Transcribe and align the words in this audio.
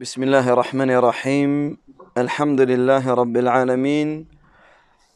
بسم 0.00 0.22
الله 0.22 0.52
الرحمن 0.52 0.90
الرحيم 0.90 1.76
الحمد 2.18 2.60
لله 2.60 3.04
رب 3.14 3.36
العالمين 3.36 4.26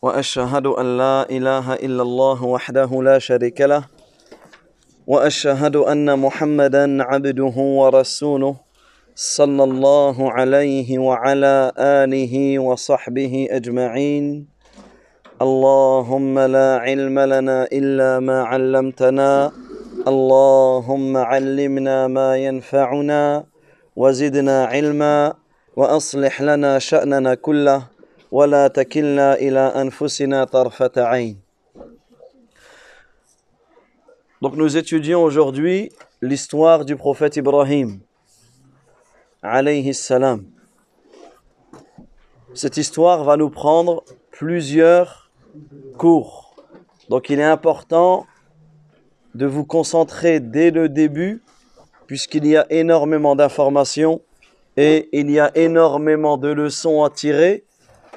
واشهد 0.02 0.66
ان 0.66 0.98
لا 0.98 1.24
اله 1.30 1.74
الا 1.74 2.02
الله 2.02 2.44
وحده 2.44 2.90
لا 3.02 3.18
شريك 3.18 3.60
له 3.60 3.84
واشهد 5.06 5.76
ان 5.76 6.18
محمدا 6.18 7.02
عبده 7.02 7.56
ورسوله 7.80 8.56
صلى 9.14 9.64
الله 9.64 10.32
عليه 10.32 10.98
وعلى 10.98 11.72
اله 11.78 12.58
وصحبه 12.58 13.48
اجمعين 13.50 14.46
اللهم 15.42 16.38
لا 16.38 16.78
علم 16.84 17.18
لنا 17.18 17.68
الا 17.72 18.20
ما 18.20 18.42
علمتنا 18.42 19.52
اللهم 20.08 21.16
علمنا 21.16 22.06
ما 22.06 22.36
ينفعنا 22.36 23.53
وزدنا 23.95 24.65
علما 24.65 25.33
واصلح 25.75 26.41
لنا 26.41 26.79
شاننا 26.79 27.35
كله 27.35 27.87
ولا 28.31 28.67
تكلنا 28.67 29.33
الى 29.33 29.59
انفسنا 29.59 30.43
طرفه 30.43 30.91
عين 30.97 31.49
Donc 34.41 34.55
nous 34.55 34.77
étudions 34.77 35.21
aujourd'hui 35.21 35.91
l'histoire 36.21 36.85
du 36.85 36.95
prophète 36.95 37.35
Ibrahim 37.35 37.99
alayhi 39.41 39.93
salam. 39.93 40.45
Cette 42.53 42.77
histoire 42.77 43.25
va 43.25 43.35
nous 43.35 43.49
prendre 43.49 44.03
plusieurs 44.31 45.29
cours. 45.97 46.55
Donc 47.09 47.29
il 47.29 47.39
est 47.39 47.51
important 47.57 48.25
de 49.35 49.45
vous 49.45 49.65
concentrer 49.65 50.39
dès 50.39 50.71
le 50.71 50.87
début 50.87 51.43
puisqu'il 52.06 52.46
y 52.46 52.56
a 52.56 52.66
énormément 52.70 53.36
d'informations 53.36 54.20
et 54.76 55.08
il 55.12 55.30
y 55.30 55.38
a 55.38 55.50
énormément 55.56 56.36
de 56.36 56.48
leçons 56.48 57.04
à 57.04 57.10
tirer 57.10 57.64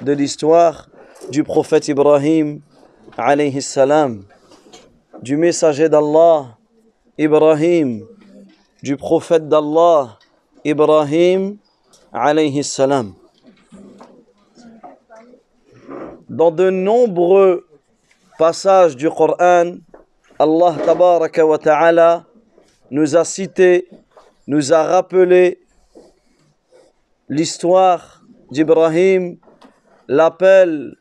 de 0.02 0.12
l'histoire 0.12 0.88
du 1.30 1.44
prophète 1.44 1.88
Ibrahim 1.88 2.60
alayhi 3.16 3.62
salam, 3.62 4.24
du 5.22 5.36
messager 5.36 5.88
d'Allah 5.88 6.56
Ibrahim, 7.16 8.06
du 8.82 8.96
prophète 8.96 9.48
d'Allah 9.48 10.18
Ibrahim 10.64 11.56
alayhi 12.12 12.62
salam. 12.64 13.14
Dans 16.28 16.50
de 16.50 16.70
nombreux 16.70 17.66
passages 18.38 18.94
du 18.96 19.10
Coran, 19.10 19.76
Allah 20.38 20.76
tabaraka 20.84 21.44
wa 21.44 21.58
ta'ala 21.58 22.27
nous 22.90 23.16
a 23.16 23.24
cité, 23.24 23.88
nous 24.46 24.72
a 24.72 24.82
rappelé 24.82 25.60
l'histoire 27.28 28.22
d'Ibrahim, 28.50 29.36
l'appel 30.08 30.96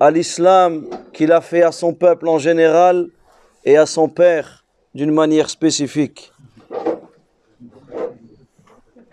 à 0.00 0.10
l'islam 0.10 0.88
qu'il 1.12 1.32
a 1.32 1.40
fait 1.40 1.62
à 1.62 1.72
son 1.72 1.92
peuple 1.92 2.28
en 2.28 2.38
général 2.38 3.08
et 3.64 3.76
à 3.76 3.86
son 3.86 4.08
père 4.08 4.64
d'une 4.94 5.12
manière 5.12 5.50
spécifique. 5.50 6.32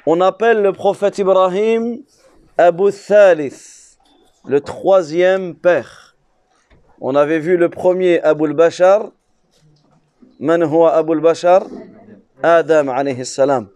On 0.05 0.21
appelle 0.21 0.61
le 0.61 0.71
prophète 0.71 1.17
Ibrahim 1.17 1.99
Abu 2.57 2.91
Thalith, 2.91 3.97
le 4.47 4.61
troisième 4.61 5.55
père. 5.55 6.15
On 7.01 7.15
avait 7.15 7.39
vu 7.39 7.57
le 7.57 7.69
premier 7.69 8.21
Abu 8.21 8.45
al-Bashar. 8.45 9.11
Man 10.39 10.63
Abu 10.63 11.11
al-Bashar 11.13 11.65
Adam 12.45 12.89
alayhi 12.89 13.25
salam. 13.25 13.69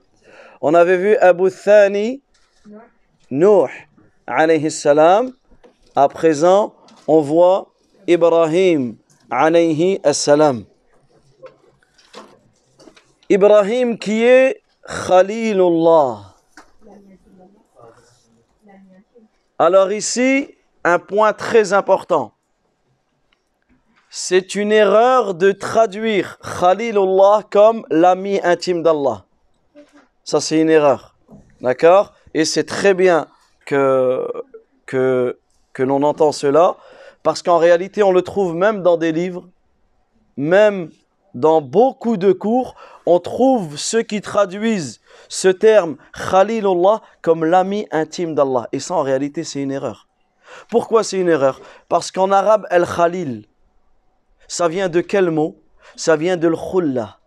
On 0.61 0.75
avait 0.75 0.97
vu 0.97 1.17
Abu 1.17 1.49
Thani, 1.49 2.21
Nuh 3.31 3.67
alayhi 4.27 4.69
salam. 4.69 5.33
À 5.95 6.07
présent, 6.07 6.75
on 7.07 7.19
voit 7.19 7.73
Ibrahim 8.07 8.95
alayhi 9.31 9.99
salam. 10.13 10.65
Ibrahim 13.27 13.97
qui 13.97 14.23
est 14.23 14.61
Khalilullah. 14.85 16.35
Alors 19.58 19.91
ici, 19.91 20.55
un 20.83 20.99
point 20.99 21.33
très 21.33 21.73
important. 21.73 22.33
C'est 24.11 24.55
une 24.55 24.71
erreur 24.71 25.36
de 25.36 25.52
traduire 25.52 26.39
Khalilullah 26.39 27.43
comme 27.52 27.86
l'ami 27.92 28.39
intime 28.43 28.81
d'Allah. 28.81 29.25
Ça, 30.23 30.42
c'est 30.42 30.59
une 30.59 30.71
erreur. 30.71 31.15
D'accord? 31.61 32.14
Et 32.33 32.43
c'est 32.43 32.64
très 32.64 32.95
bien 32.95 33.27
que, 33.67 34.27
que, 34.87 35.37
que 35.73 35.83
l'on 35.83 36.02
entend 36.02 36.31
cela, 36.31 36.75
parce 37.21 37.43
qu'en 37.43 37.59
réalité, 37.59 38.02
on 38.02 38.11
le 38.11 38.23
trouve 38.23 38.55
même 38.55 38.81
dans 38.81 38.97
des 38.97 39.11
livres, 39.11 39.47
même 40.37 40.89
dans 41.36 41.61
beaucoup 41.61 42.17
de 42.17 42.31
cours, 42.31 42.73
on 43.05 43.20
trouve 43.20 43.77
ceux 43.77 44.02
qui 44.02 44.21
traduisent 44.21 45.02
ce 45.27 45.49
terme 45.49 45.97
Khalilullah 46.31 47.03
comme 47.21 47.45
l'ami 47.45 47.87
intime 47.91 48.33
d'Allah. 48.33 48.70
Et 48.71 48.80
ça, 48.80 48.95
en 48.95 49.03
réalité, 49.03 49.43
c'est 49.43 49.61
une 49.61 49.71
erreur. 49.71 50.08
Pourquoi 50.67 51.03
c'est 51.03 51.20
une 51.20 51.30
erreur? 51.30 51.61
Parce 51.89 52.09
qu'en 52.11 52.31
arabe, 52.31 52.65
El-Khalil, 52.71 53.45
ça 54.49 54.67
vient 54.67 54.89
de 54.89 54.99
quel 54.99 55.30
mot? 55.30 55.61
Ça 55.95 56.15
vient 56.15 56.36
de 56.36 56.48
l'khulla. 56.48 57.20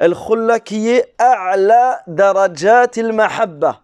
Al-khulla 0.00 0.58
qui 0.58 0.90
est 0.90 1.14
a'la 1.16 2.02
darajat 2.08 2.88
il-mahabba. 2.96 3.80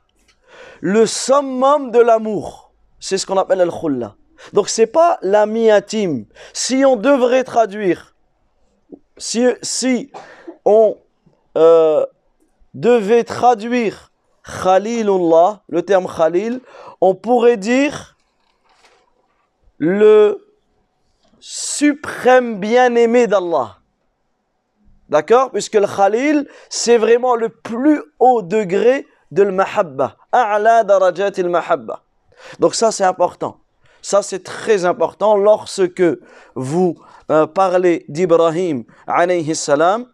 Le 0.80 1.06
summum 1.06 1.92
de 1.92 2.00
l'amour. 2.00 2.72
C'est 2.98 3.18
ce 3.18 3.24
qu'on 3.24 3.38
appelle 3.38 3.60
al-khulla. 3.60 4.16
Donc 4.52 4.68
c'est 4.68 4.88
pas 4.88 5.18
l'ami 5.22 5.70
intime. 5.70 6.26
Si 6.52 6.84
on 6.84 6.96
devrait 6.96 7.44
traduire, 7.44 8.16
si, 9.16 9.46
si 9.62 10.10
on 10.64 10.98
euh, 11.56 12.04
devait 12.74 13.22
traduire 13.22 14.10
Khalilullah, 14.44 15.62
le 15.68 15.82
terme 15.82 16.08
Khalil, 16.08 16.60
on 17.00 17.14
pourrait 17.14 17.56
dire 17.56 18.16
le 19.78 20.51
suprême 21.42 22.60
bien-aimé 22.60 23.26
d'Allah. 23.26 23.78
D'accord? 25.08 25.50
Puisque 25.50 25.74
le 25.74 25.88
Khalil, 25.88 26.48
c'est 26.70 26.96
vraiment 26.96 27.34
le 27.34 27.48
plus 27.48 28.00
haut 28.20 28.42
degré 28.42 29.06
de 29.32 29.42
l'mahabba. 29.42 30.16
A'la 30.30 30.84
darajat 30.84 31.32
il-mahabba. 31.36 32.02
Donc 32.60 32.76
ça, 32.76 32.92
c'est 32.92 33.04
important. 33.04 33.58
Ça, 34.02 34.22
c'est 34.22 34.44
très 34.44 34.84
important 34.84 35.36
lorsque 35.36 36.04
vous 36.54 36.94
euh, 37.30 37.46
parlez 37.46 38.04
d'Ibrahim 38.08 38.84
alayhi 39.08 39.54
salam 39.56 40.06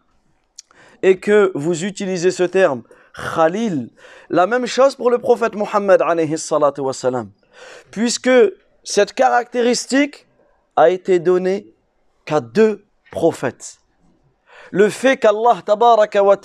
et 1.03 1.19
que 1.19 1.51
vous 1.53 1.85
utilisez 1.85 2.31
ce 2.31 2.43
terme 2.43 2.81
Khalil. 3.35 3.89
La 4.29 4.47
même 4.47 4.65
chose 4.65 4.95
pour 4.95 5.11
le 5.11 5.19
prophète 5.19 5.55
Muhammad 5.55 6.01
alayhi. 6.01 6.35
Puisque 7.91 8.31
cette 8.83 9.13
caractéristique 9.13 10.25
a 10.79 10.89
été 10.89 11.19
donnée 11.19 11.75
qu'à 12.23 12.39
deux 12.39 12.85
prophètes. 13.11 13.79
Le 14.71 14.89
fait 14.89 15.17
qu'Allah 15.17 15.61
tabaraka 15.65 16.23
wa 16.23 16.37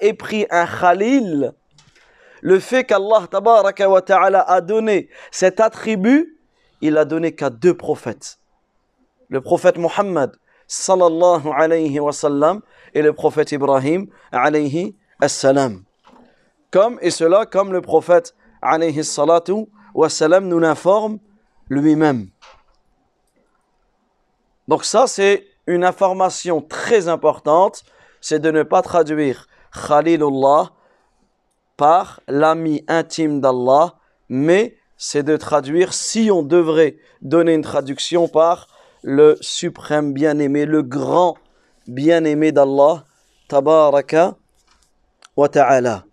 ait 0.00 0.14
pris 0.14 0.46
un 0.50 0.66
Khalil, 0.66 1.52
le 2.40 2.58
fait 2.58 2.84
qu'Allah 2.84 3.26
tabaraka 3.30 3.86
a 4.48 4.60
donné 4.62 5.10
cet 5.30 5.60
attribut, 5.60 6.38
il 6.80 6.96
a 6.96 7.04
donné 7.04 7.34
qu'à 7.34 7.50
deux 7.50 7.74
prophètes. 7.74 8.38
Le 9.28 9.42
prophète 9.42 9.76
Muhammad 9.76 10.36
sallallahu 10.66 11.48
alayhi 11.54 12.00
wa 12.00 12.12
sallam 12.12 12.62
et 12.94 13.02
le 13.02 13.12
prophète 13.12 13.52
Ibrahim 13.52 14.06
alayhi 14.30 14.96
salam. 15.26 15.84
Comme, 16.70 16.98
et 17.02 17.10
cela 17.10 17.44
comme 17.44 17.74
le 17.74 17.82
prophète 17.82 18.34
alayhi 18.62 19.04
salatu 19.04 19.66
wa 19.94 20.08
nous 20.40 20.58
l'informe 20.58 21.18
lui-même. 21.68 22.30
Donc 24.68 24.84
ça 24.84 25.06
c'est 25.06 25.46
une 25.66 25.84
information 25.84 26.60
très 26.60 27.08
importante, 27.08 27.84
c'est 28.20 28.40
de 28.40 28.50
ne 28.50 28.62
pas 28.62 28.82
traduire 28.82 29.46
Khalilullah 29.88 30.70
par 31.76 32.20
l'ami 32.28 32.84
intime 32.88 33.40
d'Allah, 33.40 33.94
mais 34.28 34.76
c'est 34.96 35.24
de 35.24 35.36
traduire, 35.36 35.92
si 35.92 36.30
on 36.30 36.42
devrait 36.42 36.96
donner 37.22 37.54
une 37.54 37.62
traduction 37.62 38.28
par 38.28 38.68
le 39.02 39.36
suprême 39.40 40.12
bien-aimé, 40.12 40.64
le 40.64 40.82
grand 40.82 41.36
bien-aimé 41.88 42.52
d'Allah, 42.52 43.04
tabaraka 43.48 44.36
wa 45.36 45.48
ta'ala. 45.48 46.04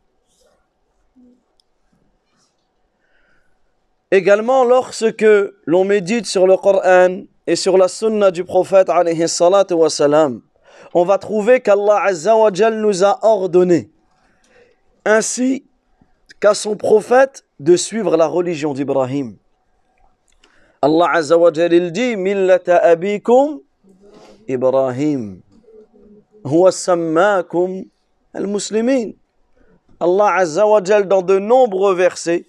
Également, 4.11 4.63
lorsque 4.63 5.25
l'on 5.65 5.83
médite 5.83 6.25
sur 6.25 6.47
le 6.47 6.57
Coran 6.57 7.25
et 7.49 7.55
sur 7.55 7.79
la 7.79 7.87
sunna 7.87 8.29
du 8.29 8.43
prophète 8.43 8.89
alayhi 8.89 9.27
salatu 9.27 9.73
wa 9.73 9.89
salam, 9.89 10.39
on 10.93 11.03
va 11.03 11.17
trouver 11.17 11.61
qu'Allah 11.61 12.03
azza 12.03 12.35
wa 12.37 12.51
nous 12.51 13.03
a 13.03 13.17
ordonné, 13.25 13.89
ainsi 15.03 15.65
qu'à 16.39 16.53
son 16.53 16.75
prophète 16.75 17.43
de 17.59 17.75
suivre 17.75 18.15
la 18.17 18.27
religion 18.27 18.75
d'Ibrahim. 18.75 19.35
Allah 20.83 21.09
Azza 21.15 21.39
wa 21.39 21.49
il 21.55 21.91
dit 21.91 22.15
Millata 22.15 22.77
abikum 22.77 23.61
Ibrahim. 24.47 25.41
Huwa 26.45 26.71
sammakum 26.71 27.83
al-muslimin. 28.31 29.13
Allah 29.99 30.35
Azza 30.35 30.67
wa 30.67 30.81
dans 30.81 31.23
de 31.23 31.39
nombreux 31.39 31.95
versets 31.95 32.45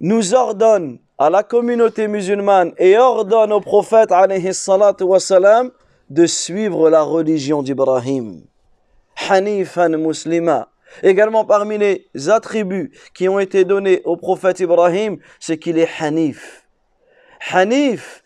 nous 0.00 0.34
ordonne 0.34 0.98
à 1.22 1.30
la 1.30 1.44
communauté 1.44 2.08
musulmane 2.08 2.72
et 2.78 2.98
ordonne 2.98 3.52
au 3.52 3.60
prophète 3.60 4.10
de 6.10 6.26
suivre 6.26 6.90
la 6.90 7.02
religion 7.02 7.62
d'Ibrahim. 7.62 8.42
Hanifan 9.28 9.90
muslima. 9.90 10.68
Également 11.04 11.44
parmi 11.44 11.78
les 11.78 12.08
attributs 12.28 12.90
qui 13.14 13.28
ont 13.28 13.38
été 13.38 13.64
donnés 13.64 14.02
au 14.04 14.16
prophète 14.16 14.58
Ibrahim, 14.58 15.18
c'est 15.38 15.58
qu'il 15.58 15.78
est 15.78 15.88
Hanif. 16.00 16.66
Hanif, 17.52 18.24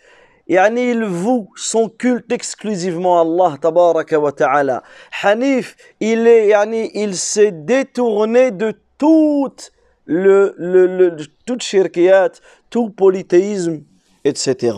yani 0.48 0.92
il 0.92 1.04
voue 1.04 1.50
son 1.54 1.90
culte 1.90 2.32
exclusivement 2.32 3.18
à 3.18 3.22
Allah 3.22 3.58
tabaraka 3.60 4.18
wa 4.18 4.32
ta'ala. 4.32 4.82
Hanif, 5.22 5.76
il 6.00 6.26
est, 6.26 6.50
il 6.94 7.14
s'est 7.14 7.52
détourné 7.52 8.52
de 8.52 8.72
toute 8.96 9.70
le, 10.06 11.16
toute 11.44 11.62
tout 12.70 12.90
polythéisme, 12.90 13.82
etc. 14.24 14.76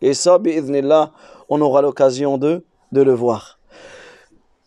Et 0.00 0.14
ça, 0.14 0.38
bi'idhnillah, 0.38 1.12
on 1.48 1.60
aura 1.60 1.82
l'occasion 1.82 2.38
de, 2.38 2.64
le 2.92 3.12
voir. 3.12 3.58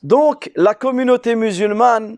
Donc, 0.03 0.51
la 0.55 0.75
communauté 0.75 1.35
musulmane 1.35 2.17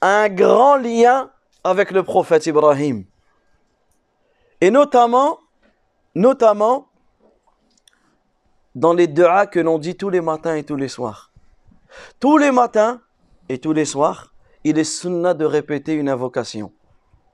a 0.00 0.22
un 0.22 0.28
grand 0.28 0.76
lien 0.76 1.30
avec 1.64 1.90
le 1.90 2.02
prophète 2.02 2.46
Ibrahim. 2.46 3.04
Et 4.60 4.70
notamment, 4.70 5.38
notamment, 6.14 6.88
dans 8.74 8.94
les 8.94 9.06
du'as 9.06 9.46
que 9.46 9.60
l'on 9.60 9.78
dit 9.78 9.96
tous 9.96 10.10
les 10.10 10.20
matins 10.20 10.54
et 10.54 10.64
tous 10.64 10.76
les 10.76 10.88
soirs. 10.88 11.32
Tous 12.20 12.38
les 12.38 12.52
matins 12.52 13.00
et 13.48 13.58
tous 13.58 13.72
les 13.72 13.84
soirs, 13.84 14.32
il 14.64 14.78
est 14.78 14.84
sunnah 14.84 15.34
de 15.34 15.44
répéter 15.44 15.94
une 15.94 16.08
invocation. 16.08 16.72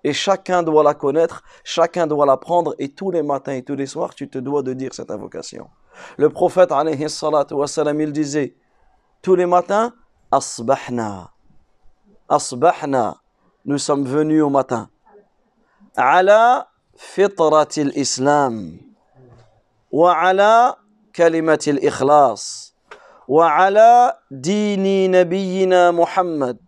Et 0.07 0.13
chacun 0.13 0.63
doit 0.63 0.85
la 0.85 0.95
connaître, 0.95 1.43
chacun 1.65 2.07
doit 2.07 2.25
l'apprendre, 2.27 2.77
et 2.79 2.91
tous 2.91 3.11
les 3.11 3.25
matins 3.25 3.55
et 3.55 3.65
tous 3.65 3.75
les 3.75 3.87
soirs, 3.87 4.15
tu 4.15 4.29
te 4.29 4.39
dois 4.39 4.63
de 4.63 4.73
dire 4.73 4.95
cette 4.95 5.11
invocation. 5.11 5.69
Le 6.17 6.29
prophète, 6.31 6.71
alayhi 6.71 7.11
salatu 7.11 7.55
wassalam, 7.55 8.01
il 8.01 8.13
disait, 8.13 8.55
tous 9.21 9.35
les 9.35 9.47
matins, 9.47 9.93
asbahna. 10.31 11.33
Asbahna. 12.29 13.17
Nous 13.65 13.79
sommes 13.79 14.05
venus 14.05 14.45
au 14.45 14.49
matin. 14.49 14.89
Ala 15.97 16.69
fitratil 16.95 17.91
islam. 17.97 18.79
Wa 19.91 20.13
ala 20.21 20.79
kalimatil 21.13 21.81
ikhlas. 21.83 22.75
Wa 23.27 23.51
ala 23.51 24.21
dini 24.31 25.09
nabiyina 25.09 25.91
Muhammad. 25.91 26.59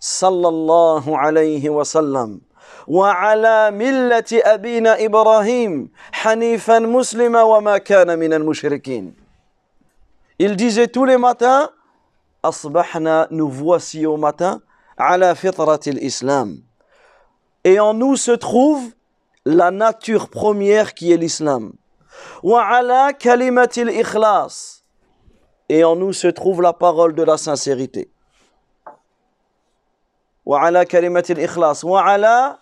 Sallallahu 0.00 1.14
alayhi 1.14 1.68
wa 1.68 1.84
sallam. 1.84 2.40
وعلى 2.88 3.70
ملة 3.70 4.24
أبينا 4.32 5.04
إبراهيم 5.04 5.90
حنيفا 6.12 6.78
مسلما 6.78 7.42
وما 7.42 7.78
كان 7.78 8.18
من 8.18 8.32
المشركين 8.32 9.14
Il 10.38 10.56
disait 10.56 10.88
tous 10.88 11.04
les 11.04 11.16
matins 11.18 11.68
أصبحنا 12.44 13.28
nous 13.30 13.48
voici 13.50 14.06
au 14.06 14.16
matin 14.16 14.60
على 14.98 15.34
فطرة 15.34 15.80
الإسلام 15.86 16.62
Et 17.64 17.78
en 17.78 17.94
nous 17.94 18.16
se 18.16 18.32
trouve 18.32 18.82
la 19.46 19.70
nature 19.70 20.28
première 20.28 20.94
qui 20.94 21.12
est 21.12 21.16
l'islam. 21.16 21.72
وعلى 22.42 23.12
كلمة 23.22 23.72
الإخلاص 23.78 24.82
Et 25.70 25.84
en 25.84 25.96
nous 25.96 26.12
se 26.12 26.26
trouve 26.28 26.60
la 26.60 26.72
parole 26.72 27.14
de 27.14 27.22
la 27.22 27.36
sincérité. 27.36 28.08
وعلى 30.46 30.84
كلمة 30.84 31.24
الإخلاص 31.30 31.84
وعلى 31.84 32.58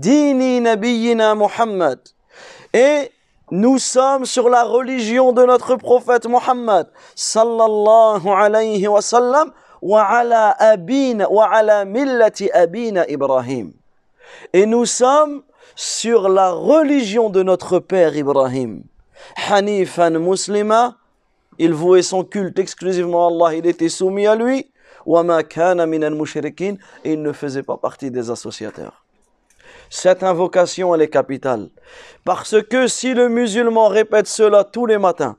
dini 0.00 0.60
nabiyina 0.60 1.34
Muhammad. 1.34 1.98
Et 2.72 3.10
nous 3.50 3.78
sommes 3.78 4.24
sur 4.24 4.48
la 4.48 4.64
religion 4.64 5.32
de 5.32 5.44
notre 5.44 5.76
prophète 5.76 6.26
Muhammad 6.26 6.88
sallallahu 7.14 8.26
alayhi 8.28 8.86
wa 8.88 9.02
sallam 9.02 9.52
wa 9.82 10.02
ala 10.04 10.56
abina 10.58 11.28
wa 11.28 11.50
ala 11.52 11.84
millati 11.84 12.50
abina 12.52 13.08
Ibrahim. 13.10 13.72
Et 14.52 14.64
nous 14.64 14.86
sommes 14.86 15.42
sur 15.76 16.28
la 16.28 16.52
religion 16.52 17.28
de 17.28 17.42
notre 17.42 17.78
père 17.78 18.16
Ibrahim. 18.16 18.84
Hanifan 19.50 20.18
muslima, 20.18 20.96
il 21.58 21.74
vouait 21.74 22.02
son 22.02 22.24
culte 22.24 22.58
exclusivement 22.58 23.28
à 23.28 23.30
Allah, 23.30 23.56
il 23.56 23.66
était 23.66 23.90
soumis 23.90 24.26
à 24.26 24.34
lui. 24.34 24.70
Wa 25.04 25.22
ma 25.22 25.42
kana 25.42 25.84
min 25.84 26.02
al-mushrikin, 26.02 26.76
et 27.04 27.14
il 27.14 27.22
ne 27.22 27.32
faisait 27.32 27.64
pas 27.64 27.76
partie 27.76 28.10
des 28.10 28.30
associateurs. 28.30 29.01
Cette 29.94 30.22
invocation, 30.22 30.94
elle 30.94 31.02
est 31.02 31.10
capitale. 31.10 31.68
Parce 32.24 32.62
que 32.62 32.86
si 32.86 33.12
le 33.12 33.28
musulman 33.28 33.88
répète 33.88 34.26
cela 34.26 34.64
tous 34.64 34.86
les 34.86 34.96
matins, 34.96 35.36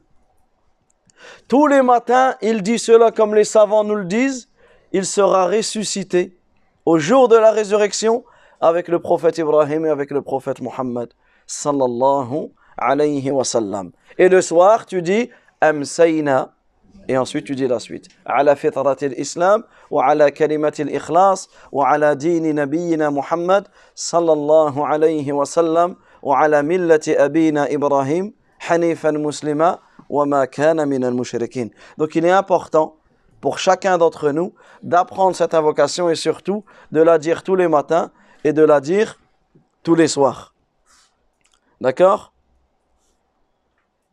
tous 1.47 1.65
les 1.65 1.81
matins, 1.81 2.35
il 2.39 2.61
dit 2.61 2.77
cela 2.77 3.09
comme 3.09 3.33
les 3.33 3.45
savants 3.45 3.83
nous 3.83 3.95
le 3.95 4.05
disent, 4.05 4.49
il 4.91 5.07
sera 5.07 5.47
ressuscité 5.47 6.37
au 6.85 6.99
jour 6.99 7.29
de 7.29 7.35
la 7.35 7.49
résurrection 7.49 8.23
avec 8.61 8.89
le 8.89 8.99
prophète 8.99 9.39
Ibrahim 9.39 9.87
et 9.87 9.89
avec 9.89 10.11
le 10.11 10.21
prophète 10.21 10.61
Muhammad 10.61 11.09
sallallahu 11.47 12.51
alayhi 12.77 13.31
wa 13.31 13.43
sallam. 13.43 13.91
Et 14.19 14.29
le 14.29 14.39
soir, 14.43 14.85
tu 14.85 15.01
dis 15.01 15.31
Amsayna 15.61 16.52
et 17.07 17.17
ensuite 17.17 17.45
tu 17.45 17.55
dis 17.55 17.67
la 17.67 17.79
suite. 17.79 18.07
Ala 18.25 18.55
fitratil 18.55 19.13
islam 19.17 19.63
wa 19.89 20.05
ala 20.07 20.31
kalimatil 20.31 20.89
ikhlas 20.89 21.47
wa 21.71 21.89
ala 21.89 22.15
dini 22.15 22.53
nabiyina 22.53 23.11
Muhammad 23.11 23.67
sallallahu 23.95 24.83
alayhi 24.83 25.31
wa 25.31 25.45
sallam 25.45 25.95
wa 26.21 26.39
ala 26.39 26.63
millati 26.63 27.15
abina 27.15 27.69
Ibrahim 27.69 28.33
hanifan 28.59 29.17
muslima 29.17 29.79
wa 30.09 30.25
ma 30.25 30.47
kana 30.47 30.85
min 30.85 31.03
al 31.03 31.13
mushrikin. 31.13 31.69
Donc 31.97 32.15
il 32.15 32.25
est 32.25 32.31
important 32.31 32.95
pour 33.41 33.59
chacun 33.59 33.97
d'entre 33.97 34.31
nous 34.31 34.53
d'apprendre 34.81 35.35
cette 35.35 35.53
invocation 35.53 36.09
et 36.09 36.15
surtout 36.15 36.63
de 36.91 37.01
la 37.01 37.17
dire 37.17 37.43
tous 37.43 37.55
les 37.55 37.67
matins 37.67 38.11
et 38.43 38.53
de 38.53 38.63
la 38.63 38.79
dire 38.79 39.19
tous 39.83 39.95
les 39.95 40.07
soirs. 40.07 40.53
D'accord? 41.81 42.31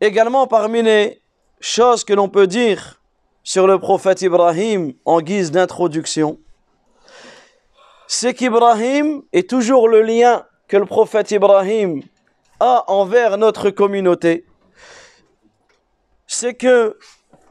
Également 0.00 0.49
parmi 0.49 0.83
les 0.83 1.20
chose 1.61 2.05
que 2.05 2.12
l'on 2.12 2.29
peut 2.29 2.47
dire 2.47 3.00
sur 3.43 3.67
le 3.67 3.79
prophète 3.79 4.23
Ibrahim 4.23 4.95
en 5.05 5.21
guise 5.21 5.50
d'introduction, 5.50 6.38
c'est 8.07 8.35
qu'Ibrahim 8.35 9.23
est 9.33 9.49
toujours 9.49 9.88
le 9.88 10.02
lien 10.02 10.45
que 10.67 10.76
le 10.76 10.87
prophète 10.87 11.31
Ibrahim 11.31 12.02
a 12.59 12.85
envers 12.88 13.38
notre 13.38 13.71
communauté. 13.71 14.47
C'est 16.26 16.55
que 16.55 16.99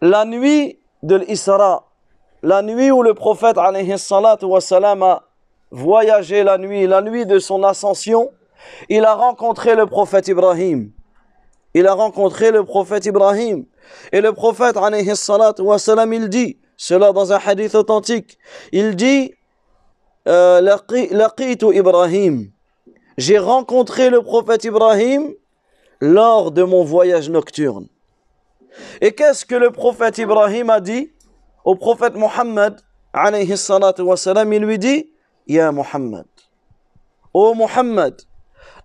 la 0.02 0.26
nuit 0.26 0.80
de 1.04 1.16
l'Isra, 1.16 1.88
la 2.42 2.62
nuit 2.62 2.92
où 2.92 3.04
le 3.04 3.14
prophète 3.14 3.58
wassalam, 3.58 5.04
a 5.04 5.24
voyagé 5.72 6.44
la 6.44 6.58
nuit, 6.58 6.88
la 6.88 7.02
nuit 7.02 7.26
de 7.26 7.40
son 7.40 7.64
ascension, 7.64 8.32
il 8.90 9.06
a 9.06 9.14
rencontré 9.14 9.76
le 9.76 9.86
prophète 9.86 10.28
Ibrahim. 10.28 10.92
Il 11.74 11.88
a 11.88 11.94
rencontré 11.94 12.52
le 12.52 12.64
prophète 12.64 13.06
Ibrahim. 13.06 13.66
Et 14.12 14.22
le 14.22 14.34
prophète, 14.34 14.78
alayhi 14.78 15.16
salatu 15.16 15.62
wa 15.62 15.80
salam, 15.80 16.12
il 16.14 16.30
dit, 16.30 16.58
cela 16.78 17.12
dans 17.12 17.34
un 17.34 17.40
hadith 17.44 17.76
authentique, 17.76 18.38
il 18.72 18.96
dit, 18.96 19.34
euh, 20.28 20.62
Laqitu 20.62 21.76
Ibrahim. 21.76 22.52
J'ai 23.18 23.38
rencontré 23.38 24.10
le 24.10 24.22
prophète 24.22 24.64
Ibrahim 24.64 25.34
lors 26.00 26.52
de 26.52 26.64
mon 26.64 26.84
voyage 26.84 27.30
nocturne. 27.30 27.88
Et 29.02 29.12
qu'est-ce 29.12 29.46
que 29.46 29.56
le 29.56 29.72
prophète 29.72 30.18
Ibrahim 30.18 30.70
a 30.70 30.80
dit 30.80 31.12
au 31.66 31.76
prophète 31.76 32.16
Muhammad, 32.16 32.80
alayhi 33.12 33.58
salatu 33.58 34.02
wa 34.04 34.16
salam, 34.16 34.52
il 34.54 34.62
lui 34.64 34.80
dit, 34.80 35.12
Ya 35.48 35.72
Muhammad, 35.72 36.26
ô 37.34 37.54
Muhammad, 37.54 38.22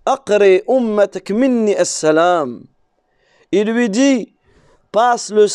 aqri 0.05 0.63
ummatak 0.67 1.31
minni 1.31 1.75
as-salam. 1.77 2.65
Il 3.53 3.71
lui 3.71 3.89
dit, 3.89 4.34
passe 4.95 5.33
le 5.33 5.49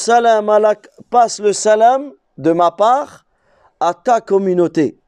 salam, 1.53 2.11
de 2.37 2.51
ma 2.51 2.71
part 2.71 3.25
à 3.79 3.93
ta 3.93 4.19
communauté 4.19 4.99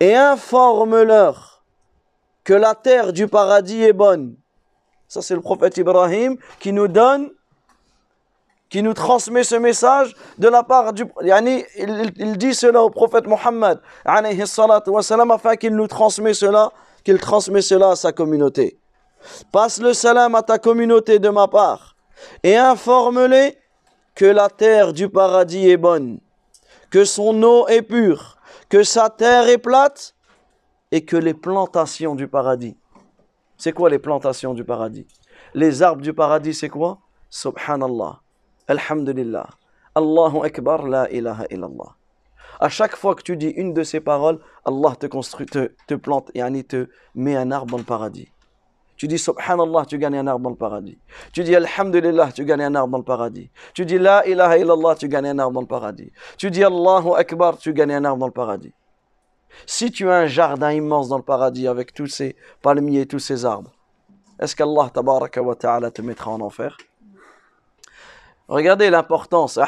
et 0.00 0.14
informe-leur 0.16 1.62
que 2.42 2.54
la 2.54 2.74
terre 2.74 3.12
du 3.12 3.28
paradis 3.28 3.82
est 3.82 3.92
bonne. 3.92 4.36
Ça, 5.08 5.20
c'est 5.20 5.34
le 5.34 5.42
prophète 5.42 5.76
Ibrahim 5.76 6.38
qui 6.58 6.72
nous 6.72 6.88
donne 6.88 7.30
qui 8.70 8.82
nous 8.82 8.94
transmet 8.94 9.44
ce 9.44 9.56
message 9.56 10.14
de 10.38 10.48
la 10.48 10.62
part 10.62 10.92
du... 10.92 11.04
Yani, 11.22 11.64
il, 11.76 12.36
dit 12.36 12.54
cela 12.54 12.82
au 12.82 12.90
prophète 12.90 13.26
Mohammed, 13.26 13.78
afin 14.04 15.56
qu'il 15.56 15.74
nous 15.74 15.86
transmet 15.86 16.34
cela, 16.34 16.70
qu'il 17.02 17.18
transmet 17.18 17.62
cela 17.62 17.92
à 17.92 17.96
sa 17.96 18.12
communauté. 18.12 18.78
Passe 19.52 19.80
le 19.80 19.94
salam 19.94 20.34
à 20.34 20.42
ta 20.42 20.58
communauté 20.58 21.18
de 21.18 21.30
ma 21.30 21.48
part 21.48 21.96
et 22.42 22.56
informe-les 22.56 23.56
que 24.14 24.24
la 24.24 24.48
terre 24.48 24.92
du 24.92 25.08
paradis 25.08 25.68
est 25.68 25.76
bonne, 25.76 26.18
que 26.90 27.04
son 27.04 27.42
eau 27.42 27.66
est 27.68 27.82
pure, 27.82 28.38
que 28.68 28.82
sa 28.82 29.10
terre 29.10 29.48
est 29.48 29.58
plate 29.58 30.14
et 30.90 31.04
que 31.04 31.16
les 31.16 31.34
plantations 31.34 32.14
du 32.14 32.28
paradis. 32.28 32.76
C'est 33.56 33.72
quoi 33.72 33.90
les 33.90 33.98
plantations 33.98 34.54
du 34.54 34.64
paradis? 34.64 35.06
Les 35.54 35.82
arbres 35.82 36.02
du 36.02 36.12
paradis, 36.12 36.54
c'est 36.54 36.68
quoi? 36.68 36.98
Subhanallah. 37.30 38.20
Alhamdulillah. 38.68 39.48
Allahu 39.94 40.44
Akbar, 40.44 40.86
la 40.86 41.10
ilaha 41.10 41.44
illallah. 41.50 41.96
À 42.60 42.68
chaque 42.68 42.96
fois 42.96 43.14
que 43.14 43.22
tu 43.22 43.36
dis 43.36 43.48
une 43.48 43.72
de 43.72 43.82
ces 43.82 44.00
paroles, 44.00 44.40
Allah 44.64 44.94
te 44.98 45.06
construit, 45.06 45.46
te, 45.46 45.72
te 45.86 45.94
plante, 45.94 46.30
yani 46.34 46.64
te 46.64 46.88
met 47.14 47.36
un 47.36 47.50
arbre 47.50 47.70
dans 47.72 47.78
le 47.78 47.84
paradis. 47.84 48.28
Tu 48.98 49.06
dis 49.06 49.16
Subhanallah, 49.16 49.84
tu 49.86 49.96
gagnes 49.96 50.18
un 50.18 50.26
arbre 50.26 50.42
dans 50.42 50.50
le 50.50 50.56
paradis. 50.56 50.98
Tu 51.32 51.44
dis 51.44 51.54
Alhamdulillah, 51.54 52.32
tu 52.32 52.44
gagnes 52.44 52.64
un 52.64 52.74
arbre 52.74 52.90
dans 52.90 52.98
le 52.98 53.04
paradis. 53.04 53.48
Tu 53.72 53.86
dis 53.86 53.96
La 53.96 54.26
ilaha 54.26 54.58
illallah, 54.58 54.96
tu 54.96 55.08
gagnes 55.08 55.28
un 55.28 55.38
arbre 55.38 55.54
dans 55.54 55.60
le 55.60 55.66
paradis. 55.66 56.12
Tu 56.36 56.50
dis 56.50 56.64
Allahu 56.64 57.14
Akbar, 57.16 57.58
tu 57.58 57.72
gagnes 57.72 57.94
un 57.94 58.04
arbre 58.04 58.18
dans 58.18 58.26
le 58.26 58.32
paradis. 58.32 58.72
Si 59.66 59.92
tu 59.92 60.10
as 60.10 60.16
un 60.16 60.26
jardin 60.26 60.72
immense 60.72 61.08
dans 61.08 61.16
le 61.16 61.22
paradis 61.22 61.68
avec 61.68 61.94
tous 61.94 62.08
ces 62.08 62.34
palmiers, 62.60 63.06
tous 63.06 63.20
ces 63.20 63.44
arbres, 63.44 63.72
est-ce 64.40 64.56
qu'Allah 64.56 64.90
wa 64.92 65.54
ta'ala 65.54 65.90
te 65.92 66.02
mettra 66.02 66.32
en 66.32 66.40
enfer? 66.40 66.76
Regardez 68.48 68.90
l'importance. 68.90 69.60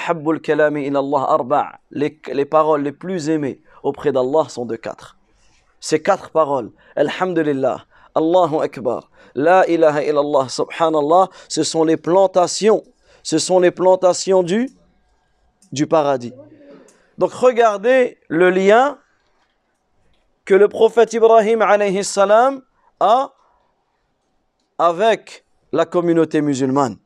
Les, 1.90 2.20
les 2.32 2.44
paroles 2.44 2.82
les 2.82 2.92
plus 2.92 3.28
aimées 3.28 3.62
auprès 3.84 4.10
d'Allah 4.10 4.49
sont 4.49 4.66
de 4.66 4.76
quatre. 4.76 5.18
Ces 5.80 6.02
quatre 6.02 6.30
paroles, 6.30 6.72
Alhamdulillah, 6.96 7.87
Allahu 8.14 8.60
Akbar, 8.60 9.10
La 9.34 9.66
ilaha 9.68 10.02
illallah, 10.02 10.48
Subhanallah, 10.48 11.28
ce 11.48 11.62
sont 11.62 11.84
les 11.84 11.96
plantations. 11.96 12.82
Ce 13.22 13.38
sont 13.38 13.60
les 13.60 13.70
plantations 13.70 14.42
du, 14.42 14.68
paradis. 15.88 16.32
Donc 17.18 17.32
regardez 17.32 18.18
le 18.28 18.50
lien 18.50 18.98
que 20.44 20.54
le 20.54 20.68
prophète 20.68 21.12
Ibrahim 21.12 21.62
a 21.62 23.32
avec 24.78 25.44
la 25.72 25.84
communauté 25.84 26.40
musulmane. 26.40 26.96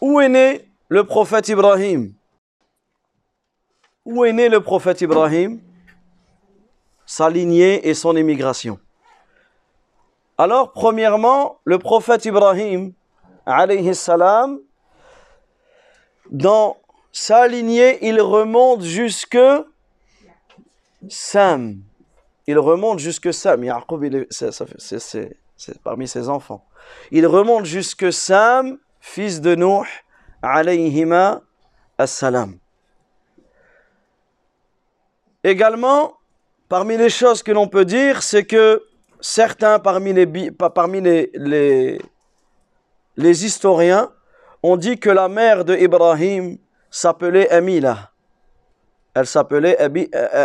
Où 0.00 0.20
est 0.20 0.28
né 0.28 0.70
le 0.88 1.04
prophète 1.04 1.48
Ibrahim? 1.48 2.14
Où 4.04 4.24
est 4.24 4.32
né 4.32 4.48
le 4.48 4.60
prophète 4.60 5.00
Ibrahim? 5.00 5.60
Sa 7.06 7.30
lignée 7.30 7.88
et 7.88 7.94
son 7.94 8.16
émigration. 8.16 8.78
Alors, 10.36 10.72
premièrement, 10.72 11.58
le 11.64 11.78
prophète 11.78 12.24
Ibrahim, 12.24 12.92
alayhi 13.46 13.94
salam, 13.94 14.58
dans 16.30 16.76
sa 17.12 17.46
lignée, 17.46 18.04
il 18.06 18.20
remonte 18.20 18.82
jusque 18.82 19.38
Sam. 21.08 21.76
Il 22.46 22.58
remonte 22.58 22.98
jusque 22.98 23.32
Sam. 23.32 23.62
Yaqub, 23.64 24.26
c'est 24.30 25.82
parmi 25.82 26.08
ses 26.08 26.28
enfants. 26.28 26.64
Il 27.10 27.26
remonte 27.26 27.64
jusque 27.64 28.12
Sam, 28.12 28.78
fils 29.00 29.40
de 29.40 29.54
Nuh, 29.54 29.86
alayhima 30.42 31.42
assalam. 31.96 32.58
Également, 35.44 36.14
parmi 36.70 36.96
les 36.96 37.10
choses 37.10 37.42
que 37.42 37.52
l'on 37.52 37.68
peut 37.68 37.84
dire, 37.84 38.22
c'est 38.22 38.44
que 38.44 38.82
certains 39.20 39.78
parmi 39.78 40.14
les, 40.14 40.64
historiens 43.18 44.10
ont 44.62 44.78
dit 44.78 44.98
que 44.98 45.10
la 45.10 45.28
mère 45.28 45.66
de 45.66 45.76
Ibrahim 45.76 46.56
s'appelait 46.90 47.50
Amila. 47.50 48.10
Elle 49.12 49.26
s'appelait 49.26 49.76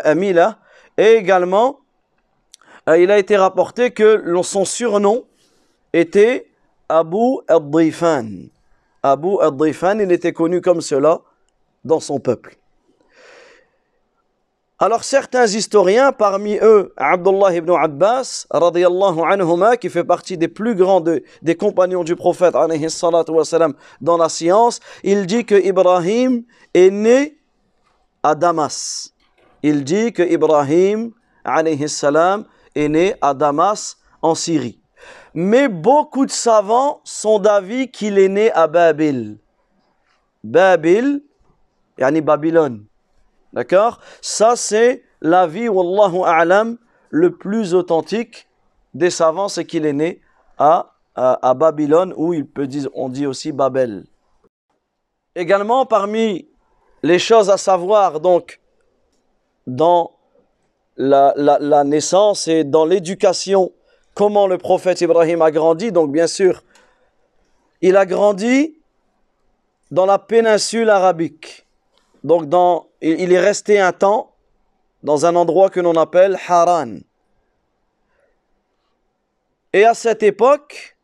Amila. 0.03 0.59
Et 0.97 1.13
également, 1.13 1.79
euh, 2.89 2.97
il 2.97 3.09
a 3.09 3.17
été 3.17 3.37
rapporté 3.37 3.91
que 3.91 4.21
son 4.43 4.65
surnom 4.65 5.23
était 5.93 6.51
Abu 6.89 7.37
al-Difan. 7.47 8.49
Abu 9.01 9.39
al-Difan, 9.39 9.99
il 10.01 10.11
était 10.11 10.33
connu 10.33 10.59
comme 10.59 10.81
cela 10.81 11.21
dans 11.85 12.01
son 12.01 12.19
peuple. 12.19 12.57
Alors 14.81 15.03
certains 15.03 15.45
historiens, 15.45 16.13
parmi 16.13 16.57
eux 16.61 16.93
Abdullah 16.95 17.53
ibn 17.53 17.71
Abbas, 17.71 18.45
qui 19.81 19.89
fait 19.89 20.05
partie 20.05 20.37
des 20.37 20.47
plus 20.47 20.73
grands 20.73 21.01
des 21.01 21.55
compagnons 21.55 22.05
du 22.05 22.15
prophète 22.15 22.53
dans 23.99 24.17
la 24.17 24.29
science, 24.29 24.79
il 25.03 25.25
dit 25.25 25.43
que 25.43 25.55
Ibrahim 25.55 26.43
est 26.73 26.91
né 26.91 27.37
à 28.23 28.35
Damas. 28.35 29.13
Il 29.63 29.83
dit 29.83 30.13
que 30.13 30.23
Ibrahim 30.23 31.11
est 31.45 32.87
né 32.87 33.15
à 33.19 33.33
Damas 33.33 33.97
en 34.21 34.33
Syrie. 34.33 34.79
Mais 35.33 35.67
beaucoup 35.67 36.25
de 36.25 36.31
savants 36.31 37.01
sont 37.03 37.39
d'avis 37.39 37.91
qu'il 37.91 38.17
est 38.17 38.29
né 38.29 38.49
à 38.53 38.67
Babil. 38.67 39.39
Babil, 40.41 41.21
yani 41.97 42.21
Babylone. 42.21 42.88
D'accord? 43.53 43.99
Ça, 44.21 44.55
c'est 44.55 45.03
l'avis, 45.21 45.69
wallahu 45.69 46.23
a'lam, 46.25 46.77
le 47.09 47.35
plus 47.35 47.73
authentique 47.73 48.47
des 48.93 49.09
savants, 49.09 49.49
c'est 49.49 49.65
qu'il 49.65 49.85
est 49.85 49.93
né 49.93 50.21
à, 50.57 50.93
Babylone, 51.55 52.13
où 52.15 52.33
il 52.33 52.45
peut 52.45 52.67
dire, 52.67 52.87
on 52.93 53.09
dit 53.09 53.25
aussi 53.25 53.51
Babel. 53.51 54.05
Également, 55.35 55.85
parmi 55.85 56.47
les 57.03 57.19
choses 57.19 57.49
à 57.49 57.57
savoir, 57.57 58.19
donc, 58.19 58.61
dans 59.67 60.11
la, 60.95 61.33
la, 61.35 61.59
la 61.59 61.83
naissance 61.83 62.47
et 62.47 62.63
dans 62.63 62.85
l'éducation 62.85 63.71
comment 64.19 64.47
le 64.47 64.57
prophète 64.57 64.99
Ibrahim 64.99 65.41
a 65.41 65.49
grandi. 65.49 65.93
Donc 65.93 66.11
bien 66.11 66.27
sûr, 66.27 66.63
il 67.81 67.95
a 67.95 68.05
grandi 68.05 68.75
dans 69.91 70.05
la 70.05 70.19
péninsule 70.19 70.89
arabique. 70.89 71.65
Donc 72.23 72.43
il 73.01 73.31
est 73.31 73.39
resté 73.39 73.79
un 73.79 73.91
temps 73.91 74.35
dans 75.03 75.25
un 75.25 75.35
endroit 75.35 75.69
que 75.69 75.79
l'on 75.79 75.95
appelle 75.95 76.37
Haran. 76.47 76.97
Et 79.71 79.85
à 79.85 79.93
cette 79.93 80.23
époque, 80.23 80.97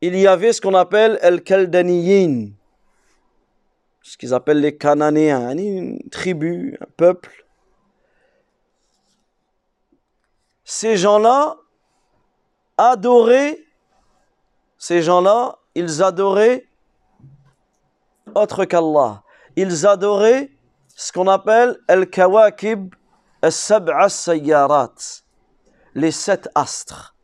il 0.00 0.16
y 0.16 0.26
avait 0.26 0.52
ce 0.52 0.60
qu'on 0.60 0.74
appelle 0.74 1.18
El 1.22 1.42
Kaldaniyin, 1.42 2.50
ce 4.02 4.16
qu'ils 4.16 4.34
appellent 4.34 4.60
les 4.60 4.76
Cananéens, 4.76 5.56
une 5.56 5.98
tribu, 6.10 6.76
un 6.80 6.86
peuple 6.96 7.46
ces 10.70 10.98
gens-là 10.98 11.56
adoraient, 12.76 13.58
ces 14.76 15.00
gens-là, 15.00 15.58
ils 15.74 16.02
adoraient 16.02 16.68
autre 18.34 18.66
qu'Allah. 18.66 19.22
Ils 19.60 19.88
adoraient 19.88 20.52
ce 20.94 21.10
qu'on 21.10 21.26
appelle 21.26 21.80
Al-Kawakib 21.88 22.94
les 23.42 23.50
sept 26.12 26.48
astres. 26.54 27.16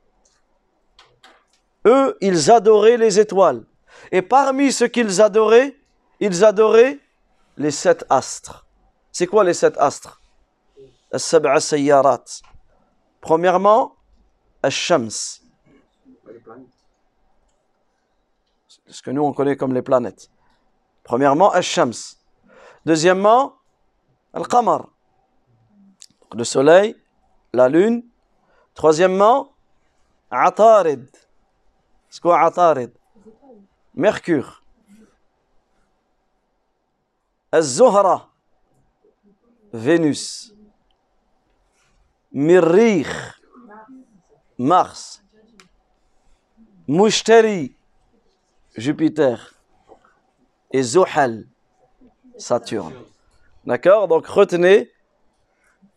Eux, 1.87 2.19
ils 2.21 2.51
adoraient 2.51 2.97
les 2.97 3.21
étoiles. 3.21 3.65
Et 4.11 4.21
parmi 4.21 4.73
ce 4.73 4.85
qu'ils 4.85 5.23
adoraient, 5.23 5.77
ils 6.19 6.45
adoraient 6.45 6.99
les 7.57 7.71
sept 7.71 8.05
astres. 8.11 8.67
C'est 9.13 9.29
quoi 9.29 9.45
les 9.45 9.55
sept 9.55 9.79
astres? 9.79 10.21
Premièrement, 13.21 13.95
Al-Shams. 14.61 15.39
Ce 18.89 19.03
que 19.03 19.13
nous 19.13 19.23
on 19.23 19.33
connaît 19.33 19.57
comme 19.57 19.73
les 19.73 19.83
planètes. 19.83 20.31
Premièrement, 21.05 21.53
Al-Shams. 21.53 21.93
Deuxièmement, 22.85 23.55
Al-Qamar. 24.33 24.89
Le 26.35 26.45
soleil, 26.45 26.97
la 27.53 27.69
lune. 27.69 28.05
Troisièmement, 28.75 29.53
Atarid. 30.31 31.09
C'est 32.11 32.27
Atarid 32.27 32.93
Mercure. 33.95 34.63
Al-Zuhra. 37.53 38.29
Vénus. 39.73 40.53
Mirrikh, 42.33 43.07
Mars. 44.59 45.23
Mushtari, 46.89 47.77
Jupiter. 48.77 49.55
Et 50.73 50.83
Zuhal, 50.83 51.47
Saturne. 52.38 52.94
D'accord 53.66 54.08
Donc 54.08 54.28
retenez 54.28 54.92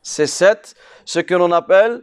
ces 0.03 0.27
sept, 0.27 0.75
ce 1.05 1.21
que 1.21 1.35
l'on 1.35 1.53
appelle 1.53 2.03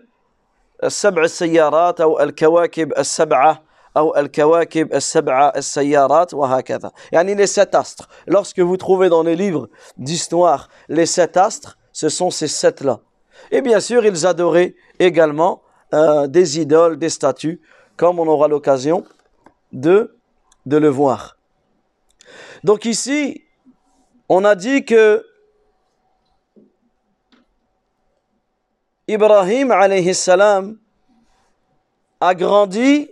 السبع 0.83 1.24
السيارات 1.24 2.01
أو 2.01 2.19
الكواكب 2.19 2.93
السبعة 2.98 3.63
أو 3.98 4.15
الكواكب 4.17 4.93
السبعة 4.93 5.53
السيارات 5.55 6.33
وهكذا 6.33 6.91
يعني 7.12 7.36
les 7.36 7.48
sept 7.48 7.75
astres 7.75 8.07
lorsque 8.27 8.59
vous 8.59 8.77
trouvez 8.77 9.09
dans 9.09 9.24
les 9.24 9.36
livres 9.36 9.67
d'histoire 9.98 10.69
les 10.88 11.05
sept 11.05 11.38
astres 11.38 11.77
ce 11.91 12.09
sont 12.09 12.29
ces 12.29 12.48
sept 12.48 12.81
là 12.81 13.00
et 13.51 13.62
bien 13.62 13.79
sûr 13.79 14.05
ils 14.05 14.25
adoraient 14.25 14.75
également 15.00 15.62
euh, 15.93 16.27
des 16.27 16.59
idoles 16.59 16.98
des 16.98 17.09
statues 17.09 17.62
comme 17.98 18.19
on 18.19 18.27
aura 18.27 18.48
l'occasion 18.48 19.03
de 19.74 20.17
de 20.65 20.77
le 20.77 20.88
voir 20.89 21.38
donc 22.63 22.86
ici 22.86 23.43
on 24.28 24.45
a 24.45 24.54
dit 24.54 24.85
que 24.85 25.26
Ibrahim 29.07 29.71
a 32.21 32.35
grandi 32.35 33.11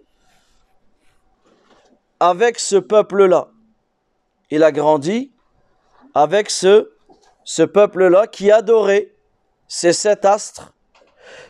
avec 2.18 2.58
ce 2.58 2.76
peuple-là. 2.76 3.48
Il 4.50 4.62
a 4.62 4.72
grandi 4.72 5.32
avec 6.14 6.50
ce, 6.50 6.90
ce 7.44 7.62
peuple-là 7.62 8.26
qui 8.26 8.50
adorait 8.50 9.12
ces 9.68 9.92
sept 9.92 10.24
astres. 10.24 10.72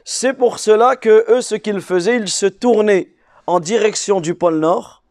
C'est 0.04 0.33
pour 0.33 0.59
cela 0.59 0.97
que 0.97 1.25
eux, 1.31 1.40
ce 1.40 1.54
qu'ils 1.54 1.81
faisaient, 1.81 2.16
ils 2.16 2.28
se 2.28 2.47
tournaient 2.47 3.12
en 3.47 3.61
direction 3.61 4.21
du 4.21 4.35
pôle 4.35 4.59
Nord 4.59 5.02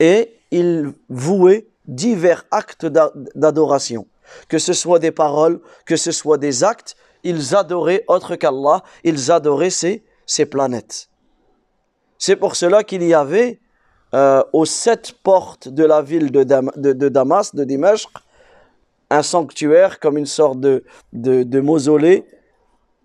et 0.00 0.34
ils 0.50 0.92
vouaient 1.08 1.66
divers 1.86 2.44
actes 2.50 2.86
d'adoration, 3.34 4.06
que 4.48 4.58
ce 4.58 4.72
soit 4.72 4.98
des 4.98 5.12
paroles, 5.12 5.60
que 5.84 5.96
ce 5.96 6.12
soit 6.12 6.38
des 6.38 6.64
actes, 6.64 6.96
ils 7.22 7.54
adoraient 7.54 8.04
autre 8.08 8.36
qu'Allah, 8.36 8.82
ils 9.04 9.30
adoraient 9.30 9.70
ces, 9.70 10.04
ces 10.26 10.46
planètes. 10.46 11.08
C'est 12.18 12.36
pour 12.36 12.56
cela 12.56 12.82
qu'il 12.82 13.02
y 13.02 13.14
avait 13.14 13.60
euh, 14.14 14.42
aux 14.52 14.64
sept 14.64 15.12
portes 15.22 15.68
de 15.68 15.84
la 15.84 16.02
ville 16.02 16.30
de, 16.30 16.44
de, 16.44 17.08
Damas, 17.08 17.54
de 17.54 17.64
Dimashq, 17.64 18.08
un 19.10 19.22
sanctuaire 19.22 20.00
comme 20.00 20.16
une 20.16 20.26
sorte 20.26 20.60
de, 20.60 20.84
de, 21.12 21.60
mausolée, 21.60 22.24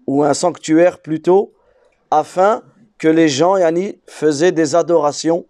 ou 0.07 0.23
un 0.23 0.33
sanctuaire 0.33 0.99
plutôt, 0.99 1.53
afin 2.09 2.63
que 2.97 3.07
les 3.07 3.29
gens 3.29 3.57
yani, 3.57 3.99
faisaient 4.07 4.51
des 4.51 4.75
adorations 4.75 5.45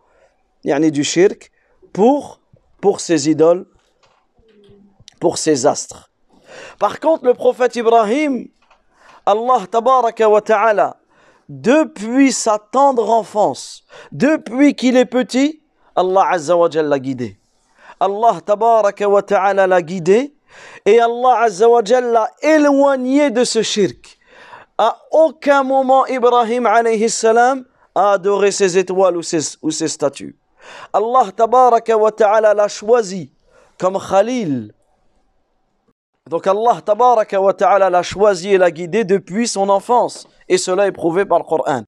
yani, 0.63 0.91
du 0.91 1.03
shirk 1.03 1.51
pour, 1.93 2.40
pour 2.81 2.99
ces 2.99 3.29
idoles, 3.29 3.65
pour 5.19 5.37
ces 5.37 5.65
astres. 5.65 6.11
Par 6.79 6.99
contre, 6.99 7.25
le 7.25 7.33
prophète 7.33 7.75
Ibrahim, 7.75 8.47
Allah 9.25 9.67
tabaraka 9.69 10.27
wa 10.27 10.41
ta'ala, 10.41 10.97
depuis 11.47 12.31
sa 12.31 12.57
tendre 12.57 13.09
enfance, 13.09 13.83
depuis 14.11 14.73
qu'il 14.73 14.97
est 14.97 15.05
petit, 15.05 15.61
Allah 15.95 16.27
azza 16.31 16.57
wa 16.57 16.67
l'a 16.69 16.99
guidé. 16.99 17.39
Allah 17.99 18.39
tabaraka 18.43 19.07
wa 19.07 19.21
ta'ala 19.21 19.67
l'a 19.67 19.81
guidé 19.81 20.33
et 20.85 20.99
Allah 20.99 21.41
azza 21.41 21.69
wa 21.69 21.81
l'a 21.81 22.31
éloigné 22.41 23.29
de 23.29 23.43
ce 23.43 23.61
shirk. 23.61 24.17
À 24.77 24.97
aucun 25.11 25.63
moment 25.63 26.07
Ibrahim 26.07 26.65
alayhi 26.65 27.07
a 27.93 28.11
adoré 28.13 28.51
ses 28.51 28.77
étoiles 28.77 29.17
ou 29.17 29.21
ses, 29.21 29.57
ou 29.61 29.69
ses 29.69 29.87
statues. 29.87 30.40
Allah 30.93 31.31
tabaraka 31.31 31.97
wa 31.97 32.11
ta'ala 32.11 32.53
l'a 32.53 32.67
choisi 32.67 33.31
comme 33.77 33.97
Khalil, 33.99 34.73
donc 36.29 36.45
Allah 36.45 36.81
tabaraka 36.85 37.41
wa 37.41 37.53
ta'ala 37.53 37.89
l'a 37.89 38.03
choisi 38.03 38.53
et 38.53 38.57
l'a 38.57 38.71
guidé 38.71 39.03
depuis 39.03 39.47
son 39.47 39.69
enfance. 39.69 40.27
Et 40.47 40.57
cela 40.57 40.87
est 40.87 40.91
prouvé 40.91 41.25
par 41.25 41.39
le 41.39 41.43
Coran. 41.43 41.83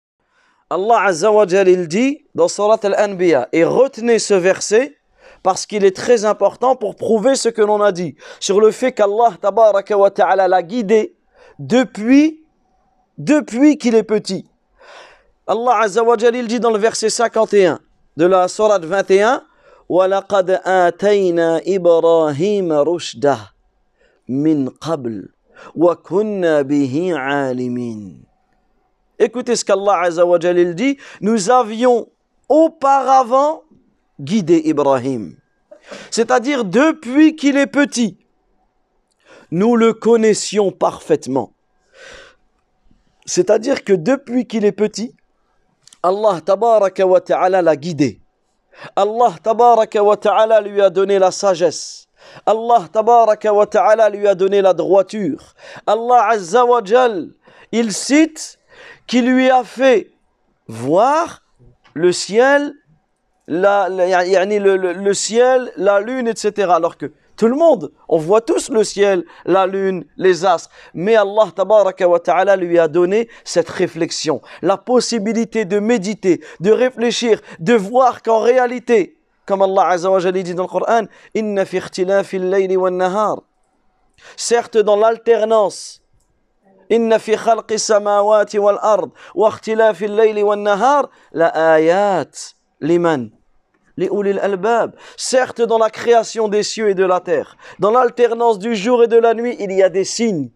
Allah 0.69 1.03
azza 1.03 1.31
wa 1.31 1.45
il 1.45 1.87
dit 1.87 2.25
dans 2.33 2.47
Surat 2.47 2.79
al-Anbiya, 2.83 3.47
et 3.51 3.63
retenez 3.63 4.19
ce 4.19 4.33
verset 4.33 4.97
parce 5.43 5.65
qu'il 5.65 5.85
est 5.85 5.95
très 5.95 6.25
important 6.25 6.75
pour 6.75 6.95
prouver 6.95 7.35
ce 7.35 7.49
que 7.49 7.61
l'on 7.61 7.81
a 7.81 7.91
dit 7.91 8.15
sur 8.39 8.59
le 8.59 8.71
fait 8.71 8.91
qu'Allah 8.91 9.35
tabaraka 9.39 9.97
wa 9.97 10.09
ta'ala 10.09 10.47
l'a 10.47 10.63
guidé 10.63 11.15
depuis, 11.59 12.43
depuis 13.17 13.77
qu'il 13.77 13.93
est 13.93 14.03
petit. 14.03 14.49
Allah 15.45 15.79
azza 15.81 16.03
wa 16.03 16.15
il 16.19 16.47
dit 16.47 16.59
dans 16.59 16.71
le 16.71 16.79
verset 16.79 17.09
51 17.09 17.79
de 18.16 18.26
la 18.26 18.48
Surat 18.48 18.80
21, 18.80 19.42
وَلَقَدْ 19.88 20.60
آتَيْنَا 20.64 21.62
إِبْرَاهِيمَ 21.66 22.72
رُشْدَهُ 22.72 23.38
min 24.28 24.68
qabl 24.80 25.28
wa 25.74 25.96
kunna 25.96 26.62
bihi 26.64 27.12
alimin. 27.12 28.20
Écoutez 29.18 29.56
ce 29.56 29.64
qu'Allah 29.64 30.02
Azza 30.02 30.24
wa 30.24 30.38
dit, 30.38 30.96
nous 31.20 31.50
avions 31.50 32.08
auparavant 32.48 33.64
guidé 34.20 34.62
Ibrahim. 34.64 35.36
C'est-à-dire 36.10 36.64
depuis 36.64 37.34
qu'il 37.34 37.56
est 37.56 37.66
petit, 37.66 38.18
nous 39.50 39.74
le 39.74 39.92
connaissions 39.92 40.70
parfaitement. 40.70 41.52
C'est-à-dire 43.26 43.82
que 43.82 43.92
depuis 43.92 44.46
qu'il 44.46 44.64
est 44.64 44.72
petit, 44.72 45.14
Allah 46.03 46.41
tabaraka 46.41 47.05
wa 47.05 47.21
ta'ala 47.21 47.61
l'a 47.61 47.75
guidé. 47.75 48.19
Allah 48.95 49.35
tabaraka 49.41 50.03
wa 50.03 50.17
ta'ala 50.17 50.59
lui 50.61 50.81
a 50.81 50.89
donné 50.89 51.17
la 51.17 51.31
sagesse. 51.31 52.07
Allah 52.45 52.87
tabaraka 52.91 53.53
wa 53.53 53.65
ta'ala 53.65 54.09
lui 54.09 54.27
a 54.27 54.35
donné 54.35 54.61
la 54.61 54.73
droiture. 54.73 55.53
Allah 55.87 56.27
azza 56.29 56.65
wa 56.65 56.81
il 57.71 57.91
cite 57.91 58.59
qu'il 59.07 59.31
lui 59.31 59.49
a 59.49 59.63
fait 59.63 60.11
voir 60.67 61.41
le 61.93 62.11
ciel, 62.11 62.73
la, 63.47 63.87
le, 63.89 65.13
ciel, 65.13 65.71
la 65.77 65.99
lune, 65.99 66.27
etc. 66.27 66.69
Alors 66.71 66.97
que 66.97 67.11
tout 67.35 67.47
le 67.47 67.55
monde, 67.55 67.91
on 68.07 68.17
voit 68.17 68.41
tous 68.41 68.69
le 68.69 68.83
ciel, 68.83 69.23
la 69.45 69.65
lune, 69.65 70.05
les 70.17 70.45
astres. 70.45 70.69
Mais 70.93 71.15
Allah 71.15 71.51
tabaraka 71.55 72.07
wa 72.07 72.19
ta'ala 72.19 72.55
lui 72.55 72.77
a 72.77 72.87
donné 72.87 73.27
cette 73.43 73.69
réflexion, 73.69 74.41
la 74.61 74.77
possibilité 74.77 75.65
de 75.65 75.79
méditer, 75.79 76.41
de 76.59 76.71
réfléchir, 76.71 77.41
de 77.59 77.73
voir 77.73 78.21
qu'en 78.21 78.39
réalité, 78.39 79.17
comme 79.45 79.63
Allah 79.63 79.87
Azza 79.87 80.11
wa 80.11 80.31
dit 80.31 80.53
dans 80.53 80.63
le 80.63 80.69
Coran, 80.69 81.05
Inna 81.33 81.65
fi 81.65 81.79
wa 82.77 82.91
nahar. 82.91 83.41
Certes, 84.37 84.77
dans 84.77 84.95
l'alternance, 84.95 86.01
Inna 86.89 87.17
fi 87.17 87.35
khalqi 87.35 87.79
samawati 87.79 88.59
wal 88.59 88.77
ard 88.81 89.09
wa 89.33 89.49
ikhtilafi 89.49 90.07
layli 90.07 90.43
wa 90.43 90.55
liman 93.97 94.19
ulil 94.19 94.39
albab. 94.39 94.95
Certes, 95.17 95.61
dans 95.61 95.77
la 95.77 95.89
création 95.89 96.47
des 96.47 96.63
cieux 96.63 96.89
et 96.89 96.95
de 96.95 97.05
la 97.05 97.19
terre, 97.19 97.57
dans 97.79 97.91
l'alternance 97.91 98.59
du 98.59 98.75
jour 98.75 99.03
et 99.03 99.07
de 99.07 99.17
la 99.17 99.33
nuit, 99.33 99.55
il 99.59 99.71
y 99.71 99.83
a 99.83 99.89
des 99.89 100.03
signes. 100.03 100.49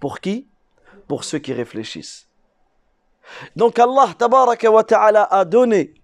Pour 0.00 0.20
qui? 0.20 0.48
Pour 1.08 1.24
ceux 1.24 1.38
qui 1.38 1.52
réfléchissent. 1.52 2.28
Donc 3.56 3.78
Allah 3.78 4.08
ta'ala 4.18 5.24
a 5.24 5.44
donné 5.44 5.94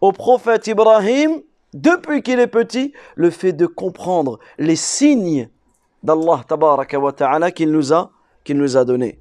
au 0.00 0.12
prophète 0.12 0.66
Ibrahim 0.66 1.42
depuis 1.74 2.22
qu'il 2.22 2.40
est 2.40 2.46
petit, 2.46 2.92
le 3.16 3.30
fait 3.30 3.52
de 3.52 3.66
comprendre 3.66 4.38
les 4.58 4.76
signes 4.76 5.50
d'Allah 6.02 6.42
tabaraka 6.48 6.98
wa 6.98 7.12
ta'ala 7.12 7.50
qu'il 7.50 7.70
nous 7.70 7.92
a, 7.92 8.10
qu'il 8.44 8.56
nous 8.56 8.76
a 8.76 8.84
donnés. 8.84 9.20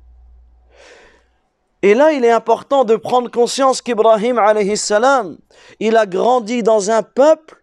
Et 1.86 1.94
là, 1.94 2.14
il 2.14 2.26
est 2.26 2.32
important 2.32 2.84
de 2.84 2.96
prendre 2.96 3.30
conscience 3.30 3.80
qu'Ibrahim 3.80 4.42
il 5.80 5.96
a 5.98 6.06
grandi 6.08 6.64
dans 6.64 6.90
un 6.90 7.04
peuple 7.04 7.62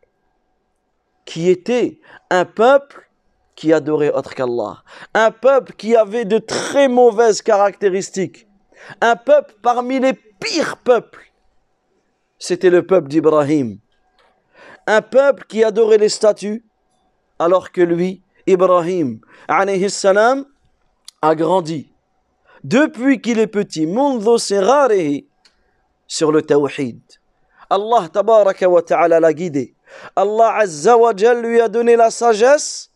qui 1.25 1.51
était 1.51 1.99
un 2.31 2.45
peuple 2.45 3.11
qui 3.57 3.73
adorait 3.73 4.13
autre 4.13 4.37
qu'Allah. 4.37 4.85
Un 5.13 5.33
peuple 5.33 5.73
qui 5.73 5.97
avait 5.97 6.25
de 6.25 6.39
très 6.39 6.87
mauvaises 6.87 7.43
caractéristiques. 7.43 8.47
Un 9.01 9.17
peuple 9.17 9.57
parmi 9.61 9.99
les 9.99 10.13
pires 10.13 10.77
peuples. 10.77 11.33
C'était 12.39 12.71
le 12.71 12.87
peuple 12.87 13.09
d'Ibrahim 13.09 13.81
un 14.87 15.03
peuple 15.03 15.45
qui 15.49 15.65
adorait 15.65 15.99
les 15.99 16.09
statues, 16.09 16.65
alors 17.39 17.73
que 17.73 17.81
lui, 17.81 18.23
Ibrahim, 18.47 19.21
a 21.23 21.35
grandi 21.35 21.92
depuis 22.65 23.21
qu'il 23.21 23.39
est 23.39 23.47
petit, 23.47 23.87
sur 26.07 26.31
le 26.31 26.43
tawhid. 26.43 27.01
Allah 27.71 28.09
tabaraka 28.13 28.69
wa 28.69 28.83
ta'ala 28.83 29.19
l'a 29.19 29.33
guidé. 29.33 29.75
Allah 30.15 30.57
azza 30.57 30.97
wa 30.97 31.13
lui 31.13 31.61
a 31.61 31.69
donné 31.69 31.97
la 31.97 32.11
sagesse 32.11 32.91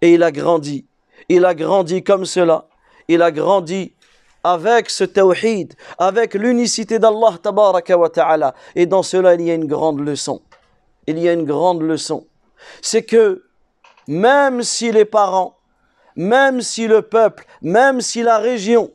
et 0.00 0.14
il 0.14 0.22
a 0.22 0.32
grandi. 0.32 0.84
Il 1.28 1.44
a 1.44 1.54
grandi 1.54 2.02
comme 2.02 2.24
cela. 2.24 2.66
Il 3.08 3.22
a 3.22 3.30
grandi 3.30 3.94
avec 4.42 4.90
ce 4.90 5.04
tawhid, 5.04 5.74
avec 5.98 6.34
l'unicité 6.34 6.98
d'Allah 6.98 7.38
tabaraka 7.40 7.96
wa 7.96 8.10
ta'ala. 8.10 8.54
Et 8.74 8.86
dans 8.86 9.02
cela, 9.02 9.34
il 9.34 9.42
y 9.42 9.50
a 9.50 9.54
une 9.54 9.66
grande 9.66 10.00
leçon. 10.00 10.42
Il 11.06 11.18
y 11.18 11.28
a 11.28 11.32
une 11.32 11.44
grande 11.44 11.82
leçon. 11.82 12.26
C'est 12.82 13.04
que 13.04 13.44
même 14.08 14.62
si 14.62 14.90
les 14.92 15.04
parents, 15.04 15.55
même 16.16 16.62
si 16.62 16.86
le 16.86 17.02
peuple, 17.02 17.44
même 17.62 18.00
si 18.00 18.22
la 18.22 18.38
région 18.38 18.90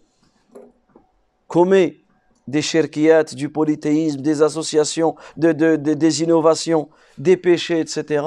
commet 1.48 2.02
des 2.48 2.62
shirkiyat, 2.62 3.24
du 3.24 3.50
polythéisme, 3.50 4.22
des 4.22 4.42
associations, 4.42 5.16
de, 5.38 5.52
de, 5.52 5.76
des 5.76 6.24
innovations, 6.24 6.90
des 7.18 7.38
péchés, 7.38 7.80
etc. 7.80 8.26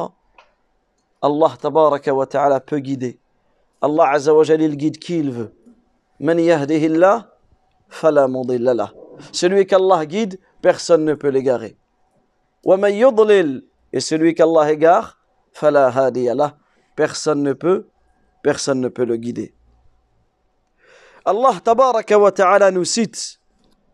Allah 1.21 1.53
ta'ala 1.61 2.61
peut 2.61 2.79
guider. 2.79 3.19
Allah 3.83 4.11
azza 4.11 4.33
wa 4.33 4.45
il 4.45 4.77
guide 4.77 4.99
qui 4.99 5.19
il 5.19 5.31
veut. 5.31 5.53
Man 6.21 6.39
yahdihillah, 6.39 7.29
fala 7.89 8.29
Celui 9.33 9.67
qu'Allah 9.67 10.07
guide, 10.07 10.39
personne 10.63 11.05
ne 11.05 11.15
peut 11.15 11.29
l'égarer. 11.29 11.77
Wa 12.65 12.77
man 12.77 12.95
yudlil, 12.95 13.65
et 13.93 14.01
celui 14.01 14.35
qu'Allah 14.35 14.73
égare, 14.73 15.19
fala 15.53 15.89
hadiyalah. 15.89 16.57
Personne 16.97 17.43
ne 17.43 17.53
peut, 17.53 17.89
personne 18.44 18.80
ne 18.82 18.88
peut 18.90 19.06
le 19.06 19.18
guider. 19.18 19.54
Allah 21.26 21.60
tabaraka 21.64 22.18
wa 22.18 22.32
ta'ala 22.32 22.72
nous 22.72 22.86
cite 22.86 23.40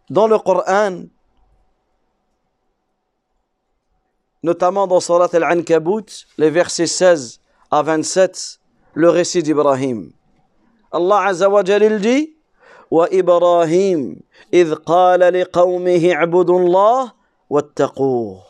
dans 0.10 0.28
le 0.28 0.38
Coran, 0.38 1.04
notamment 4.44 4.88
dans 4.88 5.00
Surat 5.00 5.30
Al-Ankabut, 5.34 6.06
les 6.38 6.50
versets 6.50 6.88
16 6.88 7.40
à 7.72 7.82
27, 7.82 8.60
le 8.94 9.10
récit 9.10 9.42
d'Ibrahim. 9.44 10.12
Allah 10.92 11.26
Azza 11.26 11.50
wa 11.50 11.64
Jalil 11.64 12.00
dit 12.00 12.36
وإبراهيم 12.92 14.22
إذ 14.54 14.74
قال 14.76 15.20
لقومه 15.20 16.12
اعبدوا 16.14 16.60
الله 16.60 17.12
واتقوه 17.50 18.42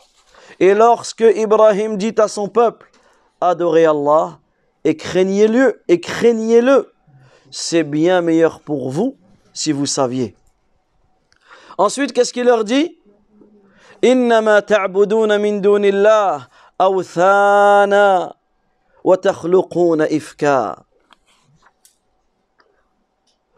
Et 0.58 0.72
lorsque 0.74 1.20
Ibrahim 1.36 1.98
dit 1.98 2.14
à 2.18 2.28
son 2.28 2.48
peuple, 2.48 2.90
adorez 3.42 3.84
Allah 3.84 4.38
et 4.84 4.96
craignez-le, 4.96 5.82
et 5.88 6.00
craignez-le, 6.00 6.92
c'est 7.50 7.82
bien 7.82 8.20
meilleur 8.20 8.60
pour 8.60 8.90
vous 8.90 9.16
si 9.52 9.72
vous 9.72 9.86
saviez. 9.86 10.34
Ensuite, 11.78 12.12
qu'est-ce 12.12 12.32
qu'il 12.32 12.46
leur 12.46 12.64
dit 12.64 12.98
إنما 14.04 14.60
تعبدون 14.60 15.40
من 15.40 15.60
دون 15.60 15.84
الله 15.84 16.46
أوثانا 16.80 18.34
وتخلقون 19.04 20.02
إفكا 20.02 20.76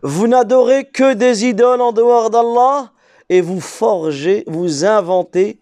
Vous 0.02 0.28
n'adorez 0.28 0.84
que 0.84 1.14
des 1.14 1.44
idoles 1.44 1.80
en 1.80 1.90
dehors 1.90 2.30
d'Allah 2.30 2.92
et 3.28 3.40
vous 3.40 3.60
forgez, 3.60 4.44
vous 4.46 4.84
inventez 4.84 5.58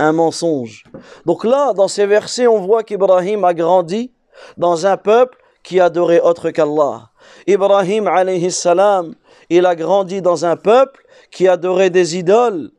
un 0.00 0.10
mensonge. 0.12 0.82
Donc 1.24 1.44
là, 1.44 1.72
dans 1.72 1.86
ces 1.86 2.04
versets, 2.04 2.48
on 2.48 2.58
voit 2.58 2.82
qu'Ibrahim 2.82 3.44
a 3.44 3.54
grandi 3.54 4.12
dans 4.57 4.85
un 4.85 4.97
peuple 4.97 5.37
qui 5.63 5.79
adorait 5.79 6.21
autre 6.21 6.49
qu'Allah. 6.51 7.11
Ibrahim, 7.47 8.07
alayhi 8.07 8.51
salam, 8.51 9.15
il 9.49 9.65
a 9.65 9.75
grandi 9.75 10.21
dans 10.21 10.45
un 10.45 10.55
peuple 10.55 11.05
qui 11.29 11.47
adorait 11.47 11.89
des 11.89 12.17
idoles. 12.17 12.71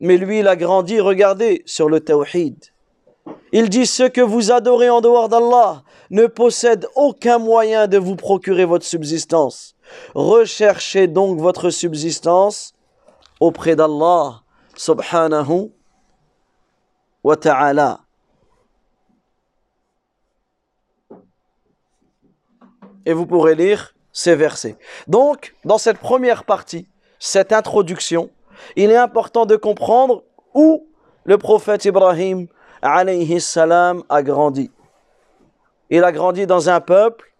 Mais 0.00 0.16
lui, 0.16 0.40
il 0.40 0.48
a 0.48 0.56
grandi, 0.56 1.00
regardez, 1.00 1.62
sur 1.64 1.88
le 1.88 2.00
tawhid. 2.00 2.56
Il 3.52 3.68
dit 3.68 3.86
ce 3.86 4.02
que 4.02 4.20
vous 4.20 4.52
adorez 4.52 4.90
en 4.90 5.00
dehors 5.00 5.28
d'Allah 5.28 5.82
ne 6.10 6.26
possède 6.26 6.86
aucun 6.94 7.38
moyen 7.38 7.86
de 7.86 7.98
vous 7.98 8.16
procurer 8.16 8.64
votre 8.64 8.84
subsistance. 8.84 9.74
Recherchez 10.14 11.06
donc 11.06 11.38
votre 11.40 11.70
subsistance 11.70 12.74
auprès 13.40 13.76
d'Allah 13.76 14.42
subhanahu 14.76 15.70
wa 17.24 17.36
ta'ala. 17.36 18.05
Et 23.06 23.14
vous 23.14 23.24
pourrez 23.24 23.54
lire 23.54 23.94
ces 24.12 24.34
versets. 24.34 24.76
Donc, 25.06 25.54
dans 25.64 25.78
cette 25.78 25.98
première 25.98 26.44
partie, 26.44 26.86
cette 27.18 27.52
introduction, 27.52 28.30
il 28.76 28.90
est 28.90 28.96
important 28.96 29.46
de 29.46 29.56
comprendre 29.56 30.24
où 30.54 30.86
le 31.24 31.38
prophète 31.38 31.84
Ibrahim 31.84 32.46
salam 33.38 34.02
a 34.08 34.22
grandi. 34.22 34.70
Il 35.90 36.04
a 36.04 36.12
grandi 36.12 36.46
dans 36.46 36.68
un 36.68 36.80
peuple 36.80 37.32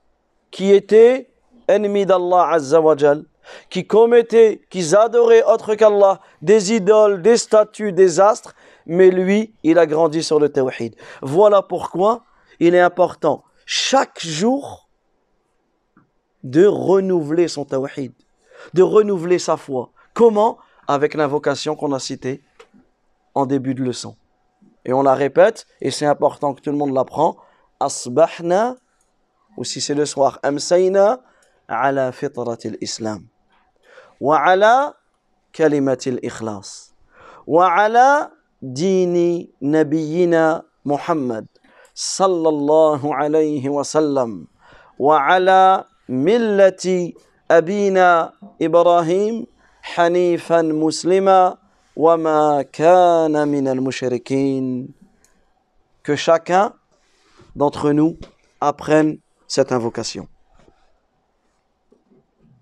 qui 0.50 0.72
était 0.72 1.28
ennemi 1.68 2.06
d'Allah 2.06 2.48
azza 2.52 2.80
qui 3.70 3.86
commettait, 3.86 4.60
qui 4.70 4.94
adorait 4.94 5.42
autre 5.44 5.74
qu'Allah, 5.74 6.20
des 6.42 6.72
idoles, 6.74 7.22
des 7.22 7.36
statues, 7.36 7.92
des 7.92 8.20
astres, 8.20 8.54
mais 8.86 9.10
lui, 9.10 9.54
il 9.62 9.78
a 9.78 9.86
grandi 9.86 10.22
sur 10.22 10.40
le 10.40 10.48
tawhid. 10.48 10.94
Voilà 11.22 11.62
pourquoi 11.62 12.22
il 12.60 12.74
est 12.74 12.80
important 12.80 13.44
chaque 13.66 14.20
jour 14.20 14.85
de 16.46 16.64
renouveler 16.64 17.48
son 17.48 17.64
tawhid, 17.64 18.12
de 18.72 18.82
renouveler 18.82 19.38
sa 19.38 19.56
foi. 19.56 19.90
Comment? 20.14 20.58
Avec 20.86 21.14
l'invocation 21.14 21.74
qu'on 21.74 21.92
a 21.92 21.98
citée 21.98 22.44
en 23.34 23.46
début 23.46 23.74
de 23.74 23.82
leçon. 23.82 24.16
Et 24.84 24.92
on 24.92 25.02
la 25.02 25.14
répète, 25.14 25.66
et 25.80 25.90
c'est 25.90 26.06
important 26.06 26.54
que 26.54 26.60
tout 26.60 26.70
le 26.70 26.76
monde 26.76 26.94
l'apprend. 26.94 27.36
Asbahna, 27.80 28.76
ou 29.56 29.64
si 29.64 29.80
c'est 29.80 29.94
le 29.94 30.06
soir, 30.06 30.38
amsayna 30.44 31.20
ala 31.66 32.12
fitratil 32.12 32.78
islam. 32.80 33.26
Wa 34.20 34.38
ala 34.38 34.94
kalimatil 35.52 36.20
ikhlas. 36.22 36.94
Wa 37.46 37.74
ala 37.74 38.30
dini 38.62 39.50
nabiyina 39.60 40.64
Muhammad 40.84 41.46
sallallahu 41.94 43.12
alayhi 43.12 43.68
wa 43.68 43.82
sallam. 43.82 44.46
Wa 44.98 45.26
ala 45.26 45.88
ملة 46.08 47.12
أبينا 47.50 48.32
إبراهيم 48.62 49.46
حنيفا 49.82 50.62
مسلما 50.62 51.56
وما 51.96 52.62
كان 52.62 53.48
من 53.48 53.68
المشركين 53.68 54.88
que 56.02 56.14
chacun 56.14 56.72
d'entre 57.56 57.90
nous 57.92 58.16
apprenne 58.60 59.18
cette 59.48 59.72
invocation 59.72 60.28